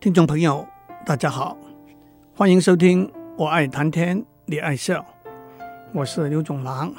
[0.00, 0.66] 听众朋友，
[1.04, 1.58] 大家好，
[2.34, 3.06] 欢迎收听
[3.36, 5.04] 《我爱谈天，你爱笑》，
[5.92, 6.90] 我是刘总郎。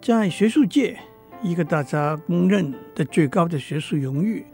[0.00, 0.98] 在学术界，
[1.42, 4.46] 一个大家公认的最高的学术荣誉，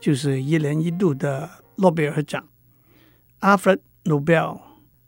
[0.00, 2.42] 就是一年一度的诺贝尔奖。
[3.40, 4.60] Alfred Nobel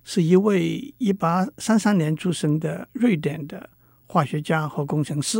[0.02, 3.70] 是一位一八三三年出生的瑞典的
[4.06, 5.38] 化学家和工程师，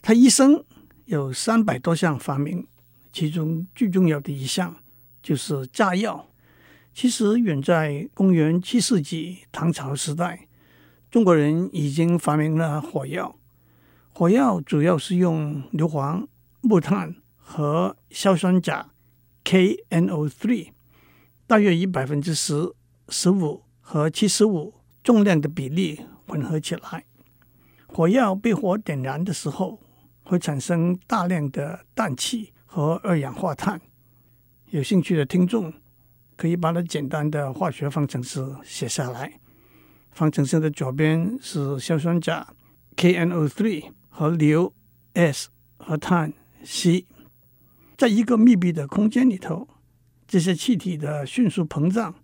[0.00, 0.64] 他一生
[1.06, 2.68] 有三百多项发明，
[3.12, 4.76] 其中最重要的一项。
[5.22, 6.28] 就是炸药。
[6.92, 10.48] 其实远在公元七世纪唐朝时代，
[11.10, 13.36] 中国人已经发明了火药。
[14.12, 16.26] 火药主要是用硫磺、
[16.60, 18.90] 木炭和硝酸钾
[19.44, 20.72] （KNO3），
[21.46, 22.74] 大约以百分之十、
[23.08, 27.04] 十五和七十五重量的比例混合起来。
[27.86, 29.80] 火药被火点燃的时候，
[30.24, 33.80] 会产生大量的氮气和二氧化碳。
[34.72, 35.70] 有兴趣的听众
[36.34, 39.38] 可以把它简单的化学方程式写下来。
[40.12, 42.54] 方程式的左边是硝酸钾
[42.96, 44.72] KNO3 和硫
[45.12, 46.32] S 和碳
[46.64, 47.04] C，
[47.98, 49.68] 在一个密闭的空间里头，
[50.26, 52.14] 这些气体的迅速膨胀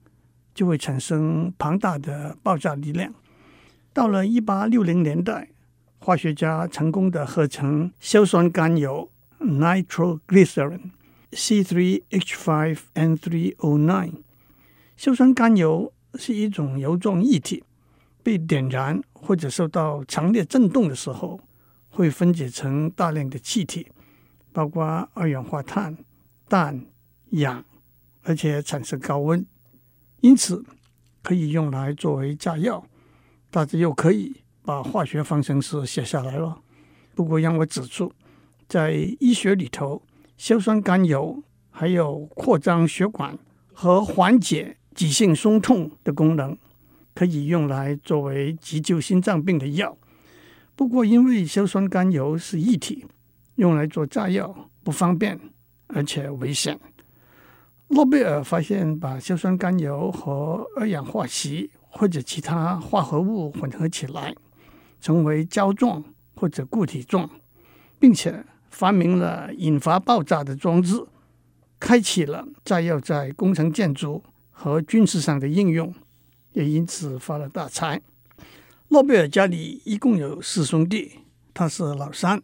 [0.55, 3.13] 就会产生庞大的爆炸力量。
[3.93, 5.51] 到了一八六零年代，
[5.99, 10.93] 化学家成功的合成硝酸甘油 （Nitroglycerin）。
[11.33, 14.13] C3H5N3O9，
[14.97, 17.63] 硝酸甘油是一种油状液体，
[18.23, 21.39] 被点燃或者受到强烈震动的时候，
[21.91, 23.89] 会分解成大量的气体，
[24.53, 25.99] 包括二氧化碳、
[26.49, 26.87] 氮、
[27.31, 27.63] 氧，
[28.23, 29.45] 而且产生高温，
[30.23, 30.65] 因此
[31.23, 32.87] 可以用来作为炸药。
[33.51, 36.63] 大家又可以把化学方程式写下来了。
[37.15, 38.11] 不过让我指出，
[38.67, 40.03] 在医学里头。
[40.39, 43.37] 硝酸甘油还有扩张血管
[43.73, 46.57] 和缓解急性胸痛的功能，
[47.13, 49.99] 可以用来作为急救心脏病的药。
[50.77, 53.05] 不过，因为硝酸甘油是液体，
[53.57, 55.41] 用来做炸药不方便，
[55.89, 56.79] 而且危险。
[57.89, 64.33] 诺贝尔发现，把硝酸甘油和二氧化锡或者其他化合物混合起来，
[65.01, 66.05] 成为胶状
[66.37, 67.29] 或者固体状，
[67.99, 68.45] 并且。
[68.71, 71.07] 发明了引发爆炸的装置，
[71.81, 75.95] 开启了炸药在工程建筑和军事上的应用，
[76.53, 78.01] 也因此发了大财。
[78.89, 81.21] 诺贝尔家里一共有四兄弟，
[81.53, 82.43] 他是老三。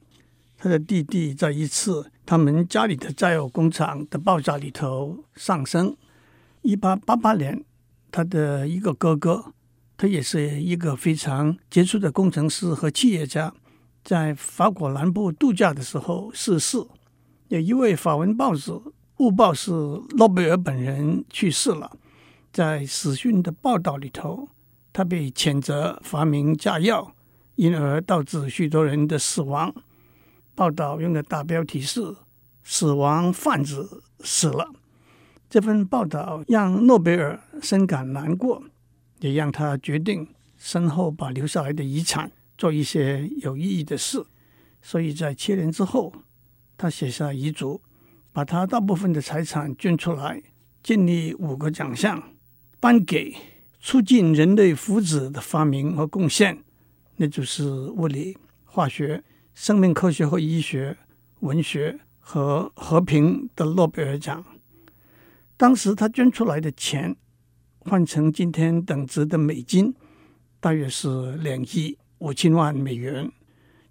[0.57, 5.97] 他的弟弟在一次他们家里的炸药工厂的爆炸里头丧生。
[6.63, 7.63] 一八八八年，
[8.11, 9.53] 他的一个哥哥，
[9.97, 13.53] 他也是一个非常杰出的工程师和企业家。
[14.05, 16.77] 在法国南部度假的时候逝世，
[17.49, 18.71] 有一位法文报纸
[19.17, 21.91] 误报是诺贝尔本人去世了。
[22.53, 24.51] 在死讯的报道里头，
[24.93, 27.15] 他被谴责发明炸药，
[27.57, 29.75] 因而导致许多人的死亡。
[30.55, 32.15] 报道用的大标题是
[32.63, 34.71] “死亡贩子死了”。
[35.49, 38.63] 这份报道让诺贝尔深感难过，
[39.21, 40.29] 也让他决定
[40.59, 42.31] 身后把留下来的遗产。
[42.57, 44.25] 做一些有意义的事，
[44.81, 46.13] 所以在七年之后，
[46.77, 47.81] 他写下遗嘱，
[48.33, 50.43] 把他大部分的财产捐出来，
[50.83, 52.23] 建立五个奖项，
[52.81, 53.35] 颁给
[53.81, 56.63] 促进人类福祉的发明和贡献，
[57.17, 59.23] 那就是物理、化学、
[59.53, 60.97] 生命科学和医学、
[61.41, 64.45] 文学和和平的诺贝尔奖。
[65.57, 67.17] 当时他捐出来的钱，
[67.79, 69.95] 换成今天等值的美金，
[70.61, 71.97] 大约是两亿。
[72.19, 73.31] 五千万美元。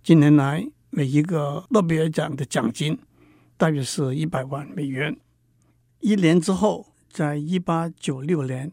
[0.01, 2.97] 近年来，每一个诺贝尔奖的奖金
[3.57, 5.17] 大约是一百万美元。
[5.99, 8.71] 一年之后，在一八九六年，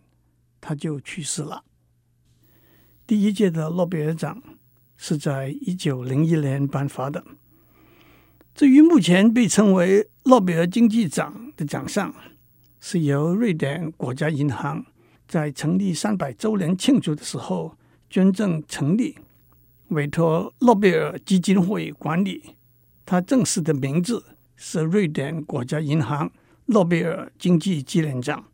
[0.61, 1.65] 他就去世了。
[3.07, 4.43] 第一届的诺贝尔奖
[4.97, 7.25] 是在一九零一年颁发的。
[8.55, 12.15] 至于目前被称为诺贝尔经济奖的奖项，
[12.81, 14.85] 是由瑞典国家银行
[15.27, 17.77] 在成立三百周年庆祝的时候
[18.09, 19.17] 捐赠成立。
[19.91, 22.55] 委托诺贝尔基金会管理，
[23.05, 26.31] 它正式的名字是瑞典国家银行
[26.67, 28.45] 诺贝尔经济纪念奖。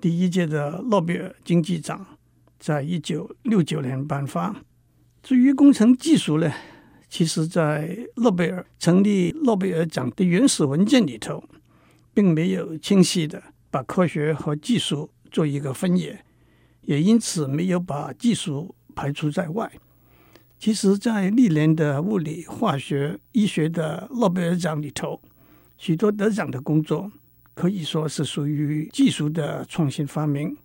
[0.00, 2.06] 第一届的诺贝尔经济奖
[2.58, 4.56] 在一九六九年颁发。
[5.22, 6.50] 至于工程技术呢，
[7.08, 11.44] 其实，在诺贝尔成立诺贝尔奖的原始文件里头，
[12.14, 16.24] 并没有清晰的把科学和技术做一个分野，
[16.80, 19.70] 也因此没有把技术排除在外。
[20.62, 25.20] 其实，在历年的物理、化学、医学的诺贝尔奖里头，
[25.76, 27.10] 许多得奖的工作
[27.52, 30.56] 可以说是属于技术的创新发明。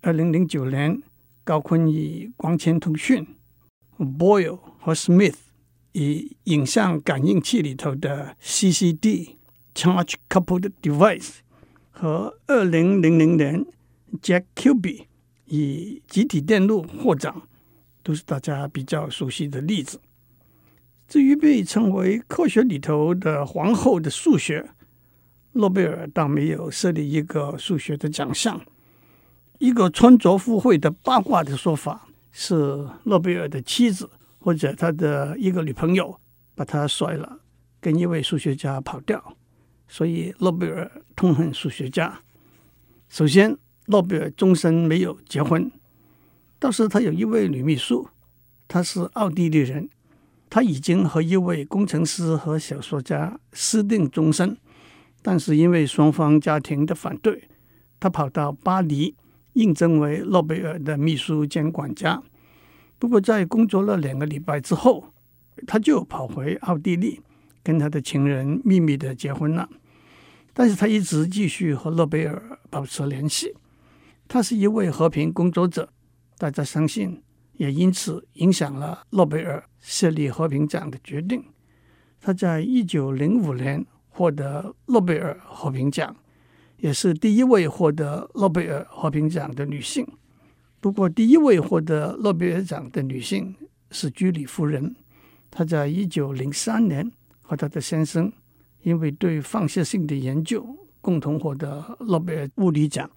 [0.00, 1.00] 二零零九年，
[1.44, 3.24] 高錕以光纤通讯
[3.96, 5.36] ，Boyle 和 Smith
[5.92, 11.34] 以影像感应器里头的 CCD（Charge Coupled Device）
[11.92, 13.64] 和二零零零年
[14.20, 15.04] Jack Kilby
[15.44, 17.42] 以集体电路获奖，
[18.08, 20.00] 都是大家比较熟悉的例子。
[21.06, 24.70] 至于被称为科学里头的皇后的数学，
[25.52, 28.58] 诺贝尔倒没有设立一个数学的奖项。
[29.58, 34.08] 一个穿着附会的八卦的说法是，诺贝尔的妻子
[34.38, 36.18] 或者他的一个女朋友
[36.54, 37.40] 把他甩了，
[37.78, 39.36] 跟一位数学家跑掉，
[39.86, 42.18] 所以诺贝尔痛恨数学家。
[43.10, 43.54] 首先，
[43.84, 45.70] 诺贝尔终身没有结婚，
[46.58, 48.08] 倒是他有一位女秘书，
[48.66, 49.88] 她是奥地利人。
[50.50, 54.56] 他已经和一位工程师和小说家私定终身，
[55.20, 57.50] 但是因为双方家庭的反对，
[58.00, 59.14] 他跑到巴黎
[59.52, 62.22] 应征为诺贝尔的秘书兼管家。
[62.98, 65.12] 不过，在工作了两个礼拜之后，
[65.66, 67.20] 他就跑回奥地利，
[67.62, 69.68] 跟他的情人秘密的结婚了。
[70.54, 73.54] 但是他一直继续和诺贝尔保持联系。
[74.26, 75.90] 他是一位和平工作者，
[76.38, 77.22] 大家相信。
[77.58, 81.44] 也因此影响了诺贝尔设立和平奖的决定。
[82.20, 86.14] 他在一九零五年获得诺贝尔和平奖，
[86.76, 90.06] 也是第一位获得诺贝尔和平奖的女性。
[90.80, 93.56] 不过，第一位获得诺贝尔奖的女性
[93.90, 94.94] 是居里夫人。
[95.50, 97.10] 她在一九零三年
[97.42, 98.32] 和她的先生
[98.82, 100.64] 因为对放射性的研究
[101.00, 103.10] 共同获得诺贝尔物理奖。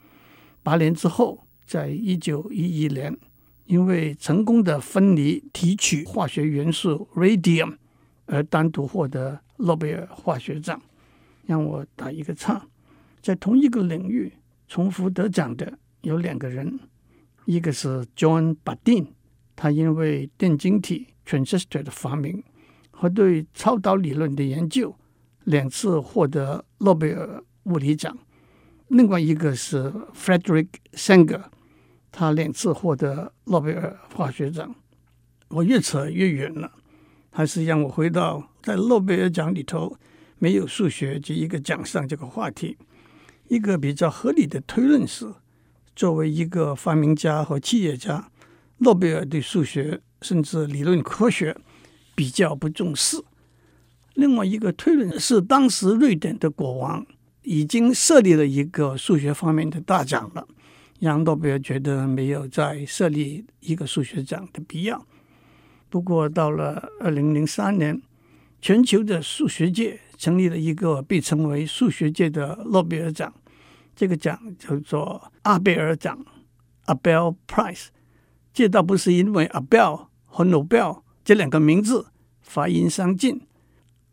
[0.63, 3.17] 八年之后，在一九一一年。
[3.65, 7.77] 因为成功的分离提取化学元素 radium
[8.25, 10.81] 而单独获得诺贝尔化学奖。
[11.45, 12.67] 让我打一个岔，
[13.21, 14.33] 在同一个领域
[14.67, 16.77] 重复得奖的有两个人，
[17.45, 19.07] 一个是 John Bardeen，
[19.55, 22.43] 他因为电晶体 transistor 的发明
[22.89, 24.93] 和对超导理论的研究
[25.45, 28.17] 两次获得诺贝尔物理奖。
[28.89, 31.43] 另外一个是 Frederick Sanger。
[32.11, 34.75] 他两次获得诺贝尔化学奖，
[35.47, 36.71] 我越扯越远了，
[37.29, 39.97] 还是让我回到在诺贝尔奖里头
[40.37, 42.77] 没有数学这一个奖项这个话题。
[43.47, 45.33] 一个比较合理的推论是，
[45.95, 48.29] 作为一个发明家和企业家，
[48.77, 51.55] 诺贝尔对数学甚至理论科学
[52.15, 53.21] 比较不重视。
[54.13, 57.05] 另外一个推论是，当时瑞典的国王
[57.43, 60.47] 已经设立了一个数学方面的大奖了。
[61.01, 65.03] 让诺贝尔觉得没有再设立一个数学奖的必要。
[65.89, 67.99] 不过，到了二零零三年，
[68.61, 73.33] 全球的数学界成立了一个被称为“数学界的诺贝尔奖”。
[73.95, 76.23] 这个奖叫做阿贝尔奖
[76.85, 77.87] （Abel Prize）。
[78.53, 80.95] 这倒不是因为阿贝尔和诺贝尔
[81.25, 82.11] 这两个名字
[82.41, 83.41] 发音相近。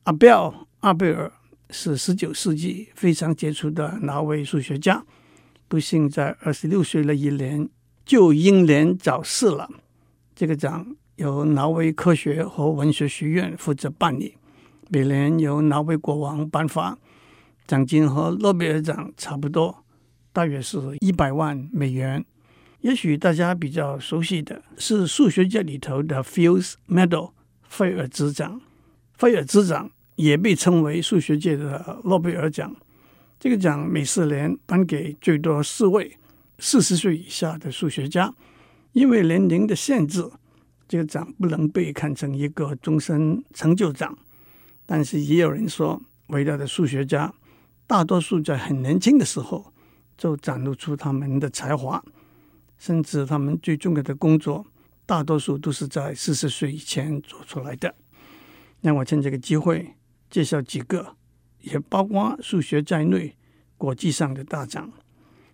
[0.05, 1.31] 阿贝尔阿贝尔
[1.69, 5.05] 是十九世纪非常杰出的挪威数学家。
[5.69, 7.69] 不幸在二十六岁那一年
[8.05, 9.69] 就英年早逝了。
[10.35, 14.35] 这个奖由挪威科学和文学学院负责办理，
[14.89, 16.97] 每年由挪威国王颁发，
[17.67, 19.85] 奖金和诺贝尔奖差不多，
[20.33, 22.25] 大约是一百万美元。
[22.81, 27.33] 也许大家比较熟悉的是数学界里头的 Fields Medal
[27.69, 28.61] 菲尔兹奖，
[29.15, 32.75] 菲尔兹奖也被称为数学界的诺贝尔奖。
[33.41, 36.19] 这个奖每四年颁给最多四位
[36.59, 38.35] 四十岁以下的数学家，
[38.93, 40.29] 因为年龄的限制，
[40.89, 44.19] 这个奖不能被看成一个终身成就奖。
[44.85, 47.33] 但是也有人说，伟大的数学家
[47.87, 49.73] 大多数在很年轻的时候
[50.17, 52.03] 就展露出他们的才华，
[52.77, 54.67] 甚至他们最重要的工作
[55.07, 57.95] 大多数都是在四十岁以前做出来的。
[58.81, 59.95] 让我趁这个机会
[60.29, 61.18] 介绍几个。
[61.61, 63.37] 也包括数学在内，
[63.77, 64.93] 国际上的大奖。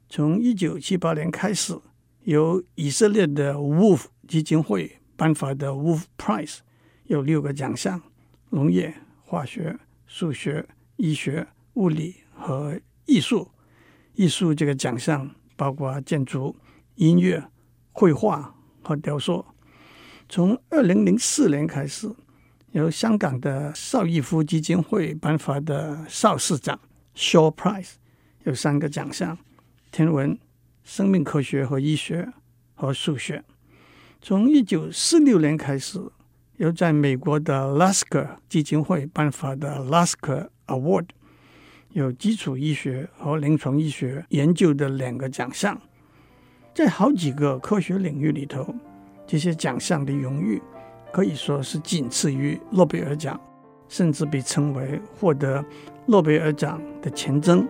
[0.08, 1.78] 从一九七八年开始，
[2.25, 6.58] 由以色列的 Wolf 基金会颁发的 Wolf Prize
[7.04, 8.00] 有六个奖项：
[8.50, 13.50] 农业、化学、数学、医学、物理和艺术。
[14.14, 16.54] 艺术这个奖项包括建筑、
[16.94, 17.42] 音乐、
[17.92, 19.44] 绘画和雕塑。
[20.28, 22.14] 从二零零四年开始。
[22.74, 26.76] 由香港的邵逸夫基金会颁发的邵市长
[27.14, 27.92] （Shaw Prize）
[28.42, 29.38] 有三个奖项：
[29.92, 30.36] 天文、
[30.82, 32.28] 生命科学和医学
[32.74, 33.44] 和数学。
[34.20, 36.00] 从一九四六年开始，
[36.56, 41.06] 由在美国的拉斯克基金会颁发的拉斯克 Award，
[41.92, 45.80] 有基础医学和临床医学研究的两个奖项。
[46.74, 48.74] 在好几个科学领域里头，
[49.28, 50.60] 这些奖项的荣誉
[51.14, 53.40] 可以说是仅次于诺贝尔奖，
[53.88, 55.64] 甚至被称为获得
[56.06, 57.64] 诺贝尔奖的前征。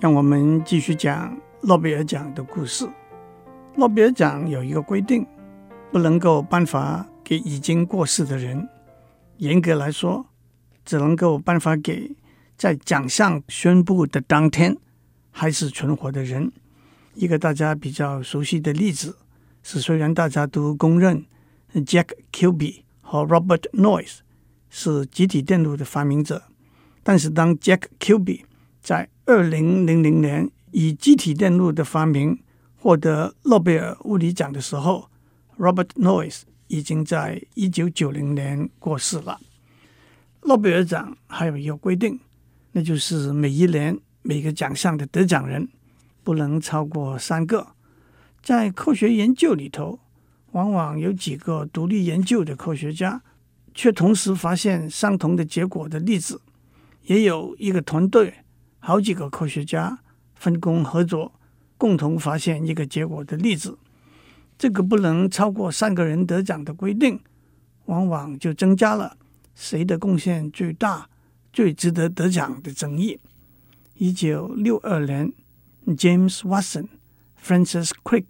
[0.00, 2.88] 让我们继续讲诺贝尔奖的故事。
[3.76, 5.26] 诺贝尔奖有一个规定，
[5.92, 8.66] 不能够颁发给已经过世的人。
[9.36, 10.24] 严格来说，
[10.86, 12.16] 只能够颁发给
[12.56, 14.74] 在奖项宣布的当天
[15.38, 16.50] 还是存活的人。
[17.14, 19.16] 一个大家比较熟悉的例子
[19.62, 21.24] 是，虽然大家都公认
[21.72, 24.18] Jack Kilby 和 Robert Noyce
[24.68, 26.42] 是集体电路的发明者，
[27.04, 28.40] 但是当 Jack Kilby
[28.82, 32.40] 在二零零零年以集体电路的发明
[32.76, 35.08] 获得诺贝尔物理奖的时候
[35.56, 39.38] ，Robert Noyce 已经在一九九零年过世了。
[40.42, 42.18] 诺贝尔奖还有一个规定，
[42.72, 45.68] 那就是每一年每个奖项的得奖人
[46.22, 47.68] 不能超过三个。
[48.42, 49.98] 在科学研究里头，
[50.52, 53.22] 往往有几个独立研究的科学家，
[53.74, 56.36] 却同时发现相同的结果的例子；
[57.04, 58.34] 也有一个团队，
[58.78, 59.98] 好几个科学家
[60.34, 61.32] 分工合作，
[61.76, 63.78] 共同发现一个结果的例子。
[64.56, 67.20] 这个不能超过三个人得奖的规定，
[67.86, 69.16] 往往就增加了。
[69.54, 71.08] 谁的贡献最大、
[71.52, 73.18] 最值得得奖的争议？
[74.00, 75.32] 一九六二年
[75.84, 76.86] ，James Watson、
[77.42, 78.26] Francis Crick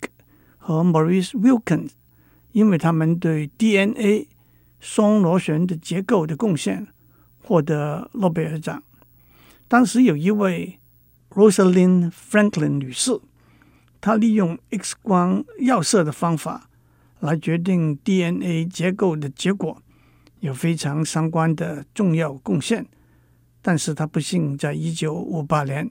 [0.57, 1.91] 和 Maurice Wilkins
[2.53, 4.29] 因为他们对 DNA
[4.81, 6.89] 双螺旋的结构的贡献，
[7.43, 8.83] 获得诺贝尔奖。
[9.69, 10.79] 当时有一位
[11.31, 13.21] Rosalind Franklin 女士，
[14.01, 16.71] 她利用 X 光绕射的方法
[17.21, 19.83] 来决定 DNA 结构的结果。
[20.41, 22.87] 有非常相关的重要贡献，
[23.61, 25.91] 但是他不幸在一九五八年，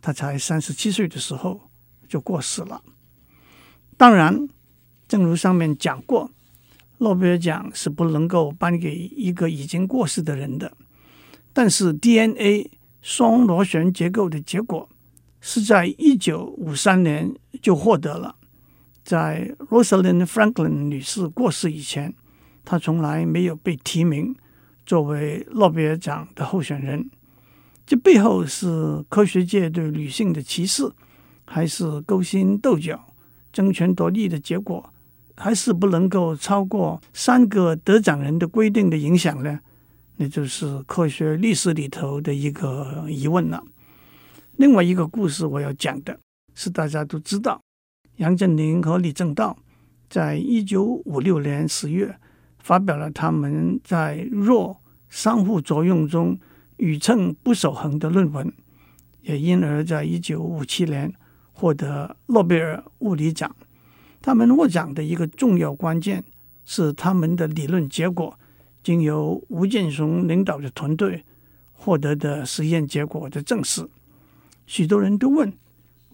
[0.00, 1.68] 他才三十七岁的时候
[2.08, 2.82] 就过世了。
[3.96, 4.48] 当然，
[5.08, 6.30] 正如上面讲过，
[6.98, 10.76] 诺贝尔奖是不能够颁给一个已经过世的人的。
[11.52, 14.88] 但是 DNA 双螺旋结构的结果
[15.40, 18.36] 是在一九五三年就获得了，
[19.02, 22.14] 在 Rosalind Franklin 女士过世以前。
[22.64, 24.36] 她从来没有被提名
[24.88, 27.10] 作为诺贝尔奖的候选人，
[27.84, 30.90] 这背后是科学界对女性的歧视，
[31.44, 32.98] 还是勾心斗角、
[33.52, 34.90] 争权夺利的结果，
[35.36, 39.60] 还是不能够超过三个得奖人的规定的影响呢？
[40.16, 43.62] 那就是科学历史里头的一个疑问了。
[44.56, 46.18] 另外一个故事我要讲的
[46.54, 47.60] 是，大家都知道，
[48.16, 49.58] 杨振宁和李政道
[50.08, 52.18] 在一九五六年十月。
[52.68, 56.38] 发表了他们在弱相互作用中
[56.76, 58.52] 宇称不守恒的论文，
[59.22, 61.10] 也因而在一九五七年
[61.54, 63.56] 获得诺贝尔物理奖。
[64.20, 66.22] 他们获奖的一个重要关键
[66.66, 68.38] 是他们的理论结果
[68.82, 71.24] 经由吴健雄领导的团队
[71.72, 73.88] 获得的实验结果的证实。
[74.66, 75.50] 许多人都问，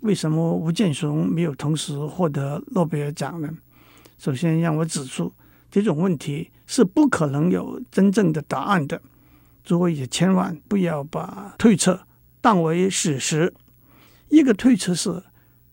[0.02, 3.50] 为什么吴健雄没有同时获得诺贝尔奖呢？
[4.18, 5.32] 首先让我指出。
[5.75, 9.02] 这种问题是不可能有真正的答案的，
[9.64, 12.07] 诸位也千万不要把推测
[12.40, 13.52] 当为事实。
[14.28, 15.21] 一个推测是，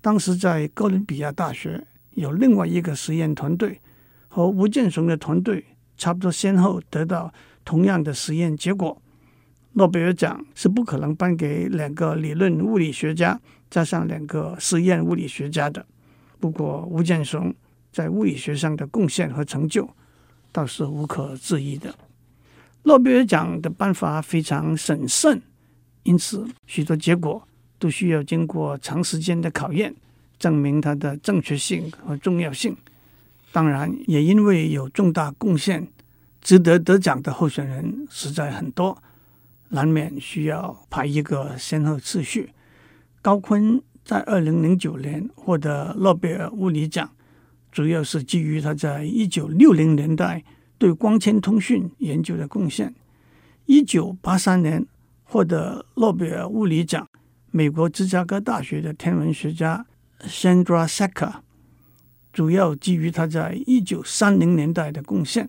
[0.02, 3.80] 当时在哥伦比亚大学有另外一个实验团队
[4.28, 5.64] 和吴健雄的团队
[5.96, 7.32] 差不多先后得到
[7.64, 9.00] 同样的实验结果，
[9.74, 13.40] 诺贝尔奖是不可能颁给两个理论物理学家
[13.70, 15.86] 加上两个实验物理学家的。
[16.40, 17.54] 不过吴健雄。
[17.92, 19.90] 在物理学上的贡献和成就，
[20.52, 21.94] 倒是无可置疑的。
[22.84, 25.42] 诺贝尔奖的颁发非常审慎，
[26.04, 29.94] 因此许多结果都需要经过长时间的考验，
[30.40, 32.76] 证明它的正确性和重要性。
[33.52, 35.88] 当然，也因为有重大贡献、
[36.42, 38.98] 值得得奖的候选人实在很多，
[39.70, 42.52] 难免需要排一个先后次序。
[43.22, 47.12] 高锟在二零零九年获得诺贝尔物理奖。
[47.72, 50.44] 主要是基于他在一九六零年代
[50.78, 52.94] 对光纤通讯研究的贡献。
[53.66, 54.86] 一九八三年
[55.24, 57.08] 获得诺贝尔物理奖，
[57.52, 59.86] 美国芝加哥大学的天文学家
[60.22, 61.36] Chandrasekhar，
[62.34, 65.48] 主要基于他在一九三零年代的贡献。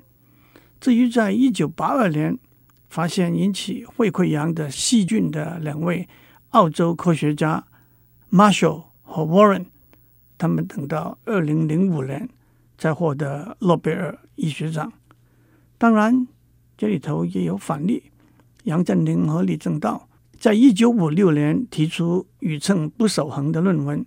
[0.81, 2.39] 至于在一九八二年
[2.89, 6.09] 发现引起胃溃疡的细菌的两位
[6.51, 7.65] 澳洲科学家
[8.31, 9.67] Marshall 和 Warren。
[10.43, 12.29] 他们等到二零零五年
[12.77, 14.93] 才获得诺贝尔医学奖。
[15.79, 16.27] 当然，
[16.77, 18.11] 这里头也有反例，
[18.65, 20.09] 杨振宁和李政道
[20.41, 24.05] 在一九五六年提出宇称不守恒的论文，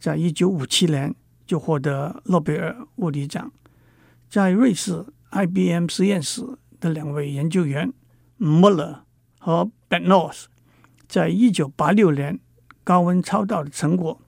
[0.00, 1.14] 在一九五七年
[1.46, 3.52] 就获得诺贝尔物理奖。
[4.28, 6.44] 在瑞士 IBM 实验室
[6.80, 7.92] 的两位研究员
[8.40, 9.02] Muller
[9.38, 10.46] 和 Bednorz
[11.06, 12.40] 在一九八六年
[12.82, 14.20] 高温超导的成果，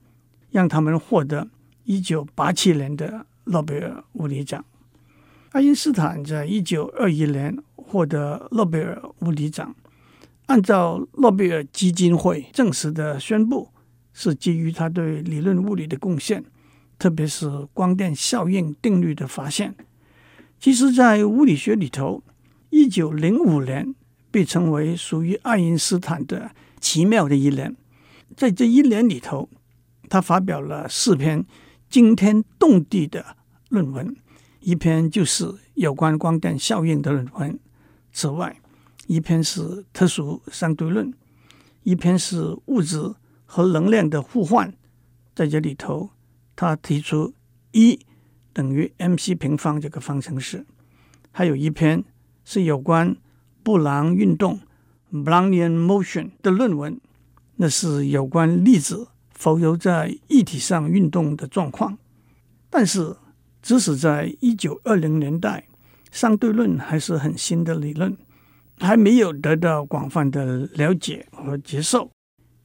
[0.51, 1.47] 让他们获得
[1.85, 4.63] 一九八七年的诺贝尔物理奖。
[5.51, 9.75] 爱因斯坦在一九二一年获得诺贝尔物理奖，
[10.45, 13.69] 按照诺贝尔基金会正式的宣布，
[14.13, 16.43] 是基于他对理论物理的贡献，
[16.97, 19.75] 特别是光电效应定律的发现。
[20.59, 22.23] 其实，在物理学里头，
[22.69, 23.93] 一九零五年
[24.29, 27.75] 被称为属于爱因斯坦的奇妙的一年。
[28.37, 29.49] 在这一年里头，
[30.11, 31.45] 他发表了四篇
[31.89, 33.37] 惊天动地的
[33.69, 34.13] 论文，
[34.59, 37.57] 一篇就是有关光电效应的论文。
[38.11, 38.59] 此外，
[39.07, 41.13] 一篇是特殊相对论，
[41.83, 43.15] 一篇是物质
[43.45, 44.73] 和能量的互换。
[45.33, 46.09] 在这里头，
[46.57, 47.33] 他提出
[47.71, 47.97] 一。
[48.51, 50.65] 等于 mc 平方这个方程式，
[51.31, 52.03] 还有一篇
[52.43, 53.15] 是有关
[53.63, 54.59] 布朗运动
[55.09, 56.99] （Brownian motion） 的论文，
[57.55, 59.07] 那是有关粒子
[59.41, 61.97] 浮游在液体上运动的状况。
[62.69, 63.15] 但是，
[63.63, 65.65] 即使在一九二零年代，
[66.11, 68.15] 相对论还是很新的理论，
[68.77, 72.11] 还没有得到广泛的了解和接受，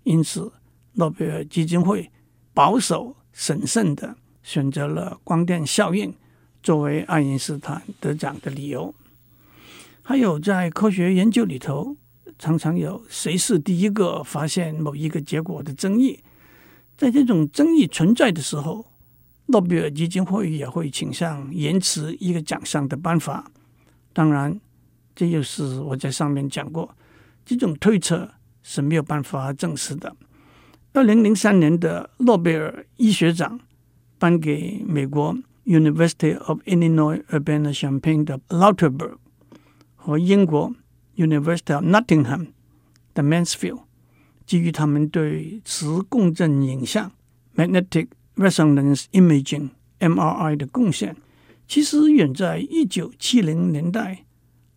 [0.02, 0.52] 因此，
[0.92, 2.11] 诺贝尔基金会
[2.52, 4.14] 保守审慎的。
[4.42, 6.14] 选择了光电效应
[6.62, 8.95] 作为爱因斯坦得奖的理由。
[10.02, 11.97] 还有在科学研究里头，
[12.38, 16.23] 常常有谁是第一个发现某一个结果的争议。
[16.97, 18.87] 在这种争议存在的时候，
[19.47, 23.50] 诺贝尔基金会也会倾向延迟一个奖项的颁发。
[24.12, 24.61] 当然，
[25.15, 26.97] 这就是我在上面讲过，
[27.45, 28.30] 这种推测
[28.63, 30.17] 是没有办法证实的。
[30.93, 33.61] 二零零三年的诺贝尔医学奖。
[34.19, 39.19] 颁给美国 University of Illinois Urbana-Champaign 的 Lauterberg
[39.95, 40.75] 和英国
[41.17, 42.47] University of Nottingham
[43.13, 43.82] 的 Mansfield，
[44.47, 47.11] 基于他们对磁共振影像
[47.56, 51.17] （Magnetic Resonance Imaging, MRI） 的贡献，
[51.67, 54.25] 其实远在一九七零年代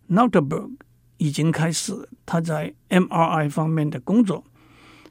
[0.08, 0.72] ，Notterberg
[1.18, 4.44] 已经开始他在 MRI 方面的工作。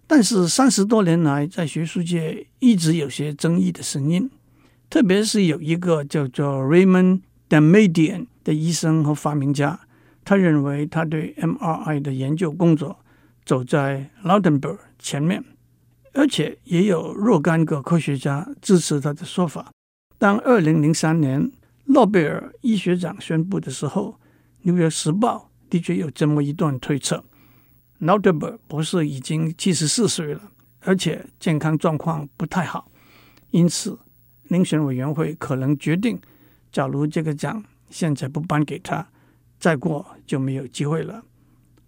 [0.06, 4.30] 但是三十多年来，在学术界一直有些争议的声音，
[4.90, 9.80] 特别是有一个叫做 Raymond Damadian 的医生和发明家，
[10.26, 12.98] 他认为他对 MRI 的研究工作
[13.50, 15.44] 走在 Lauterbur 前面，
[16.14, 19.72] 而且也有若干个科学家支持他的说法。
[20.20, 21.52] 当二零零三年
[21.86, 24.12] 诺贝尔医学奖宣布的时候，
[24.62, 27.24] 《纽约时报》的确有这么一段推测。
[28.00, 32.92] Lauterbur 博士已经七十四岁了，而且健康状况不太好，
[33.50, 33.98] 因此
[34.50, 36.22] 遴选委员会可能决定，
[36.72, 39.10] 假如这个奖现在不颁给他，
[39.60, 41.24] 再过就没有机会了。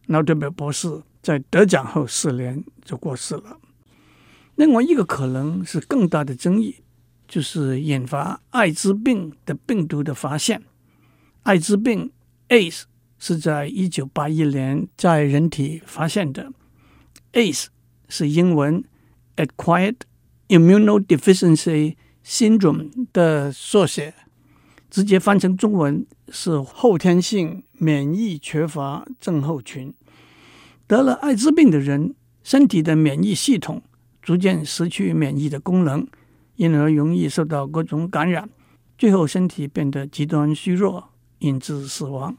[0.08, 3.60] Lauterbur 博士在得奖后四年就过世了。
[4.56, 6.78] 另外一个可能是更大的争议，
[7.28, 10.62] 就是引发艾滋病的病毒的发现，
[11.44, 12.12] 艾滋病
[12.50, 12.84] AIDS。
[13.24, 16.52] 是在一九八一年在人体发现的。
[17.34, 17.68] AIDS
[18.10, 18.84] 是英文
[19.36, 19.98] Acquired
[20.48, 24.16] Immunodeficiency Syndrome 的缩写，
[24.90, 29.94] 直接翻成中文是后天性免疫缺乏症候群。
[30.92, 33.82] 得了艾滋病的人，身体的免疫系统
[34.22, 36.06] 逐渐失去免疫的功能，
[36.58, 38.50] 因而容易受到各种感染，
[38.98, 42.36] 最后身体变得极端虚弱，引致死亡。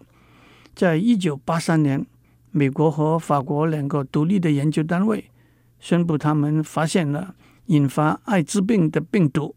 [0.75, 2.05] 在一九八三年，
[2.51, 5.31] 美国和法国两个独立的研究单位
[5.81, 7.35] 宣布，他们发现了
[7.69, 9.57] 引发艾滋病的病毒。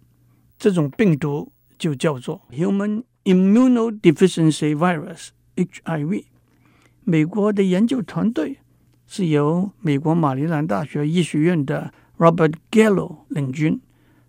[0.58, 6.24] 这种病毒就叫做 Human Immunodeficiency Virus（HIV）。
[7.04, 8.60] 美国的研究团队
[9.08, 13.80] 是由美国马里兰大学医学院的 Robert Gallo 领军，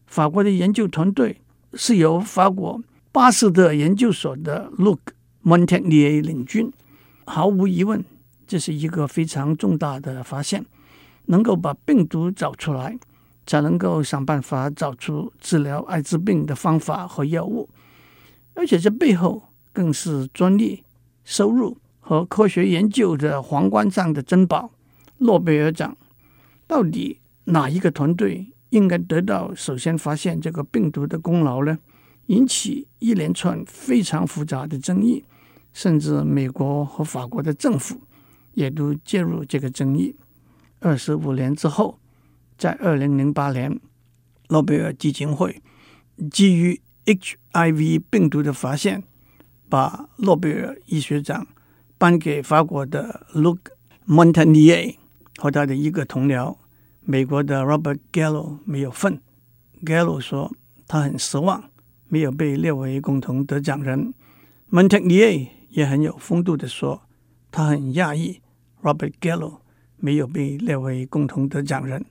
[0.07, 1.41] 法国的研究团队
[1.75, 4.99] 是由法国巴斯德研究所的 Luc
[5.45, 6.73] Montagnier 领军，
[7.25, 8.05] 毫无疑问，
[8.47, 10.65] 这是一个非常重大的发现。
[11.29, 12.97] 能够把病毒找出来，
[13.47, 17.69] 才能够想办法找出治疗艾滋病的方法和药物。
[18.55, 20.85] 而且这背后更是专利、
[21.25, 21.77] 收入
[22.09, 24.71] 和科学研究的皇冠上的珍宝——
[25.19, 25.97] 诺贝尔奖。
[26.69, 31.77] 到底哪一个团队应该得到首先发现这个病毒的功劳呢？
[32.27, 35.25] 引起一连串非常复杂的争议，
[35.73, 38.01] 甚至美国和法国的政府
[38.55, 40.15] 也都介入这个争议。
[40.79, 41.99] 二十五年之后，
[42.57, 43.81] 在二零零八年，
[44.51, 45.61] 诺贝尔基金会
[46.31, 49.03] 基于 HIV 病毒的发现，
[49.69, 51.45] 把诺贝尔医学奖
[51.99, 53.59] 颁给法国的 Luc
[54.07, 54.97] Montagnier
[55.37, 56.57] 和他的一个同僚，
[57.03, 59.21] 美国的 Robert Gallo 没有份。
[59.85, 60.53] Gallo 说
[60.87, 61.65] 他很失望，
[62.09, 64.15] 没有被列为共同得奖人。
[64.71, 67.03] Montagnier 也很有风度地说，
[67.51, 68.41] 他很讶异
[68.83, 69.59] Robert Gallo
[69.97, 72.05] 没有被列为共同得奖人。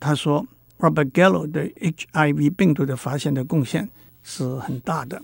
[0.00, 0.46] 他说
[0.78, 3.88] ，Robert Gallo 对 HIV 病毒的发现的贡献
[4.22, 5.22] 是很大的。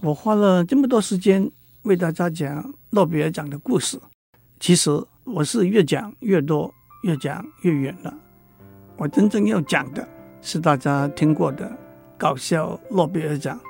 [0.00, 1.50] 我花了这么多时间
[1.84, 4.00] 为大家讲诺贝尔奖的故事，
[4.58, 4.90] 其实
[5.22, 8.14] 我是越讲越多，越讲越远了。
[8.96, 10.06] 我真正要讲的
[10.40, 11.70] 是大家听过的
[12.16, 13.60] 搞笑诺贝尔奖，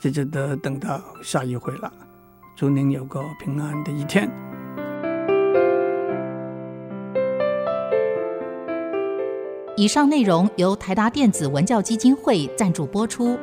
[0.00, 1.92] 这就得等到下一回了。
[2.56, 4.28] 祝您有个平安的一天。
[9.76, 13.38] 以上内容由台达电子文教基金会赞助播出。